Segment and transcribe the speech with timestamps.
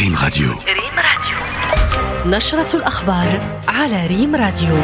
[0.00, 0.48] ريم راديو.
[0.48, 1.38] ريم راديو.
[2.36, 4.76] نشرة الأخبار على ريم راديو.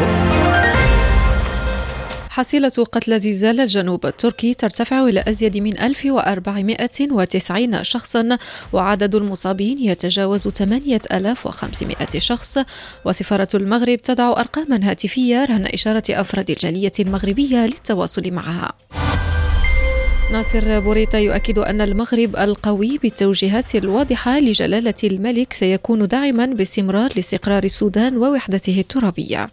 [2.31, 8.39] حصيلة قتلى زلزال الجنوب التركي ترتفع إلى أزيد من 1490 شخصا
[8.73, 12.59] وعدد المصابين يتجاوز 8500 شخص.
[13.05, 18.73] وسفارة المغرب تضع أرقاما هاتفية رهن إشارة أفراد الجالية المغربية للتواصل معها.
[20.33, 28.17] ناصر بوريتا يؤكد أن المغرب القوي بالتوجيهات الواضحة لجلالة الملك سيكون داعما باستمرار لاستقرار السودان
[28.17, 29.49] ووحدته الترابية.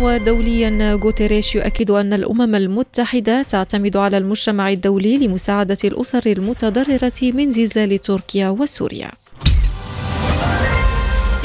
[0.00, 7.98] ودوليا غوتيريش يؤكد أن الأمم المتحدة تعتمد على المجتمع الدولي لمساعدة الأسر المتضررة من زلزال
[7.98, 9.10] تركيا وسوريا.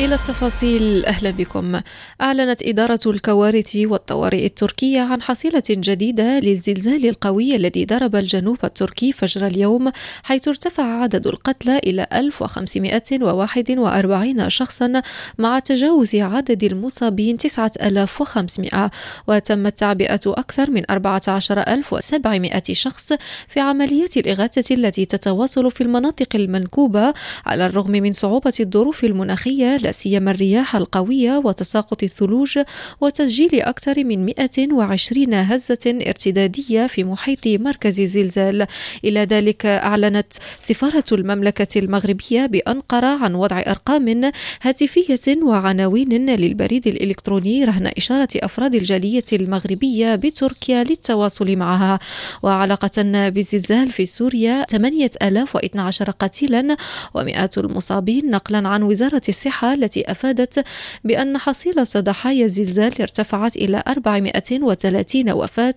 [0.05, 1.05] إلى التفاصيل.
[1.05, 1.79] أهلا بكم.
[2.21, 9.47] أعلنت إدارة الكوارث والطوارئ التركية عن حصيلة جديدة للزلزال القوي الذي ضرب الجنوب التركي فجر
[9.47, 9.91] اليوم
[10.23, 15.01] حيث ارتفع عدد القتلى إلى 1541 شخصا
[15.37, 18.91] مع تجاوز عدد المصابين 9500
[19.27, 23.13] وتم تعبئة أكثر من 14700 شخص
[23.48, 27.13] في عمليات الإغاثة التي تتواصل في المناطق المنكوبة
[27.45, 32.59] على الرغم من صعوبة الظروف المناخية سيما الرياح القوية وتساقط الثلوج
[33.01, 38.67] وتسجيل أكثر من 120 هزة ارتدادية في محيط مركز الزلزال
[39.05, 47.87] إلى ذلك أعلنت سفارة المملكة المغربية بأنقرة عن وضع أرقام هاتفية وعناوين للبريد الإلكتروني رهن
[47.98, 51.99] إشارة أفراد الجالية المغربية بتركيا للتواصل معها.
[52.43, 56.77] وعلاقة بالزلزال في سوريا 8012 قتيلا
[57.13, 60.65] ومئات المصابين نقلا عن وزارة الصحة التي أفادت
[61.04, 65.75] بأن حصيلة ضحايا الزلزال ارتفعت إلى 430 وفاة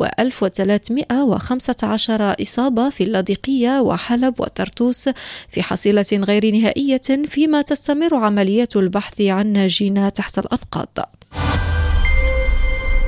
[0.00, 5.08] و1315 إصابة في اللاذقية وحلب وطرطوس
[5.48, 10.98] في حصيلة غير نهائية فيما تستمر عمليات البحث عن ناجين تحت الأنقاض.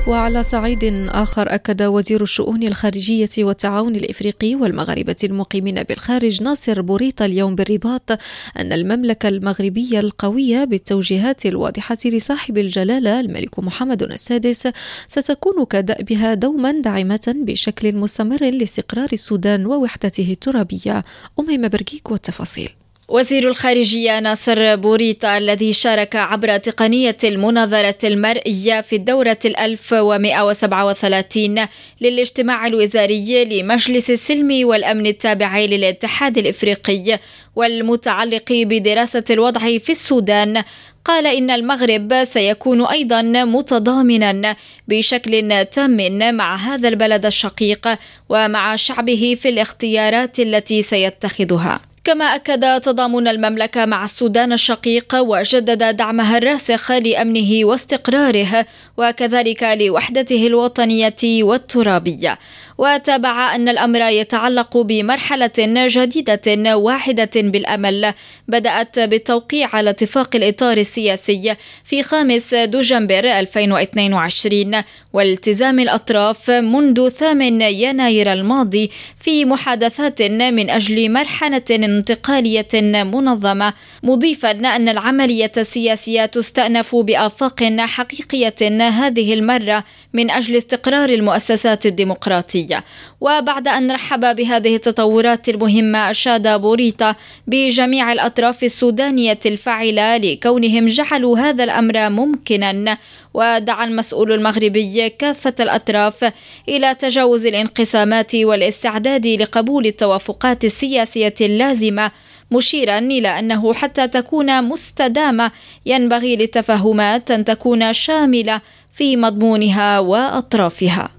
[0.07, 7.55] وعلى صعيد آخر أكد وزير الشؤون الخارجية والتعاون الإفريقي والمغاربة المقيمين بالخارج ناصر بوريطة اليوم
[7.55, 8.11] بالرباط
[8.57, 14.67] أن المملكة المغربية القوية بالتوجيهات الواضحة لصاحب الجلالة الملك محمد السادس
[15.07, 21.03] ستكون كدأبها دوما داعمة بشكل مستمر لاستقرار السودان ووحدته الترابية.
[21.39, 22.78] أميمة برقيق والتفاصيل.
[23.09, 30.85] وزير الخارجية ناصر بوريطا الذي شارك عبر تقنية المناظرة المرئية في الدورة الألف ومئة وسبعة
[30.85, 31.65] وثلاثين
[32.01, 37.19] للاجتماع الوزاري لمجلس السلم والأمن التابع للاتحاد الإفريقي
[37.55, 40.63] والمتعلق بدراسة الوضع في السودان.
[41.05, 44.55] قال إن المغرب سيكون أيضا متضامنا
[44.87, 47.87] بشكل تام مع هذا البلد الشقيق
[48.29, 51.89] ومع شعبه في الاختيارات التي سيتخذها.
[52.03, 58.65] كما أكد تضامن المملكة مع السودان الشقيق وجدد دعمها الراسخ لأمنه واستقراره
[58.97, 62.39] وكذلك لوحدته الوطنية والترابية.
[62.77, 65.51] وتابع أن الأمر يتعلق بمرحلة
[65.87, 68.13] جديدة واحدة بالأمل.
[68.47, 74.83] بدأت بالتوقيع على اتفاق الإطار السياسي في خامس دجنبر 2022
[75.13, 81.61] والتزام الأطراف منذ 8 يناير الماضي في محادثات من أجل مرحلة
[81.99, 82.67] انتقالية
[83.03, 83.73] منظمة
[84.03, 89.83] مضيفا أن العملية السياسية تستأنف بآفاق حقيقية هذه المرة
[90.13, 92.83] من أجل استقرار المؤسسات الديمقراطية.
[93.21, 97.15] وبعد أن رحب بهذه التطورات المهمة أشاد بوريتا
[97.47, 102.97] بجميع الأطراف السودانية الفاعلة لكونهم جعلوا هذا الأمر ممكنا.
[103.33, 106.31] ودعا المسؤول المغربي كافة الأطراف
[106.69, 112.11] إلى تجاوز الانقسامات والاستعداد لقبول التوافقات السياسية اللازمة
[112.51, 115.51] مشيرا إلى أنه حتى تكون مستدامة
[115.85, 121.18] ينبغي للتفاهمات أن تكون شاملة في مضمونها وأطرافها.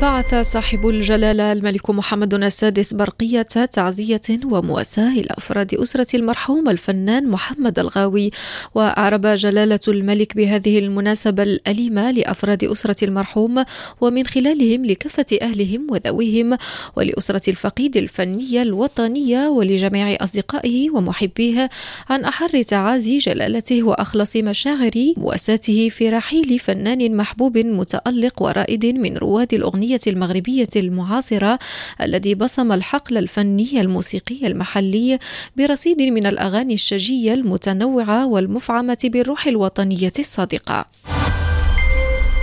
[0.00, 7.78] بعث صاحب الجلالة الملك محمد السادس برقية تعزية ومواساة إلى أفراد أسرة المرحوم الفنان محمد
[7.78, 8.30] الغاوي
[8.74, 13.64] وأعرب جلالة الملك بهذه المناسبة الأليمة لأفراد أسرة المرحوم
[14.00, 16.56] ومن خلالهم لكافة أهلهم وذويهم
[16.96, 21.70] ولأسرة الفقيد الفنية الوطنية ولجميع أصدقائه ومحبيه
[22.10, 29.54] عن أحر تعازي جلالته وأخلص مشاعر مواساته في رحيل فنان محبوب متألق ورائد من رواد
[29.54, 31.58] الأغنية الأغنية المغربية المعاصرة
[32.00, 35.18] الذي بصم الحقل الفني الموسيقي المحلي
[35.56, 40.86] برصيد من الأغاني الشجية المتنوعة والمفعمة بالروح الوطنية الصادقة.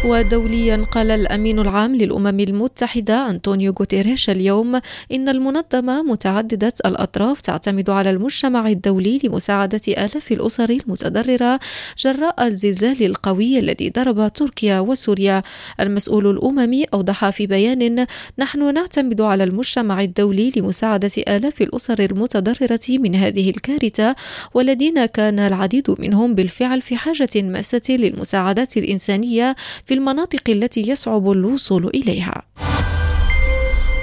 [0.06, 4.76] ودوليا قال الأمين العام للأمم المتحدة أنطونيو غوتيريش اليوم
[5.12, 11.60] إن المنظمة متعددة الأطراف تعتمد على المجتمع الدولي لمساعدة آلاف الأسر المتضررة
[11.98, 15.44] جراء الزلزال القوي الذي ضرب تركيا وسوريا.
[15.80, 18.06] المسؤول الأممي أوضح في بيان
[18.40, 24.16] نحن نعتمد على المجتمع الدولي لمساعدة آلاف الأسر المتضررة من هذه الكارثة
[24.54, 29.56] والذين كان العديد منهم بالفعل في حاجة ماسة للمساعدات الإنسانية
[29.86, 32.42] في المناطق التي يصعب الوصول إليها.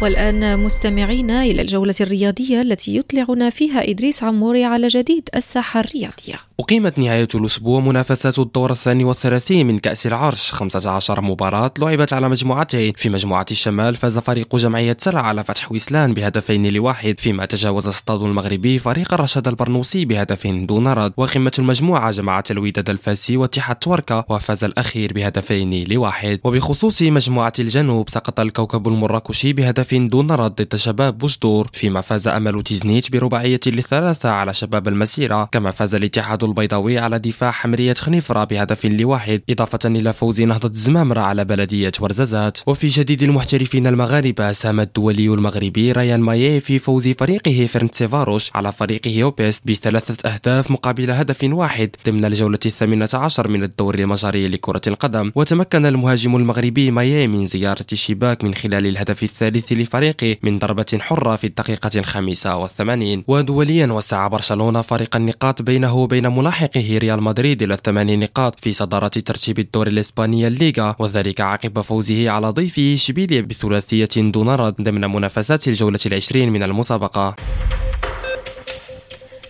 [0.03, 6.99] والآن مستمعين إلى الجولة الرياضية التي يطلعنا فيها إدريس عموري على جديد الساحة الرياضية أقيمت
[6.99, 10.53] نهاية الأسبوع منافسات الدور الثاني والثلاثين من كأس العرش.
[10.53, 12.93] 15 مباراة لعبت على مجموعتين.
[12.97, 17.20] في مجموعة الشمال فاز فريق جمعية سلا على فتح ويسلان بهدفين لواحد.
[17.20, 21.12] فيما تجاوز السطاد المغربي فريق الرشاد البرنوسي بهدف دون رد.
[21.17, 26.41] وقمة المجموعة جمعت الوداد الفاسي واتحاد تواركة وفاز الأخير بهدفين لواحد.
[26.44, 31.70] وبخصوص مجموعة الجنوب سقط الكوكب المراكشي بهدف دون رد ضد شباب بوجدور.
[31.73, 35.49] فيما فاز أمل تيزنيت برباعية لثلاثة على شباب المسيرة.
[35.53, 41.20] كما فاز الاتحاد البيضاوي على دفاع حمرية خنيفرة بهدف لواحد إضافة إلى فوز نهضة الزمامرة
[41.20, 42.58] على بلدية ورزازات.
[42.66, 49.11] وفي جديد المحترفين المغاربة ساهم الدولي المغربي ريان مايي في فوز فريقه فرينتسفاروش على فريق
[49.11, 55.32] أوبيست بثلاثة أهداف مقابل هدف واحد ضمن الجولة الثامنة عشر من الدوري المجري لكرة القدم.
[55.34, 61.37] وتمكن المهاجم المغربي مايي من زيارة الشباك من خلال الهدف الثالث لفريقه من ضربة حرة
[61.37, 63.25] في الدقيقة الخامسة والثمانين.
[63.28, 69.09] ودوليا وسع برشلونة فارق النقاط بينه وبين ملاحقه ريال مدريد إلى ثمان نقاط في صدارة
[69.09, 75.69] ترتيب الدوري الإسباني الليغا وذلك عقب فوزه على ضيفه إشبيليا بثلاثية دون رد ضمن منافسات
[75.69, 77.37] الجولة العشرين من المسابقة.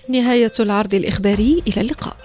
[0.09, 2.17] نهاية العرض الإخباري إلى اللقاء.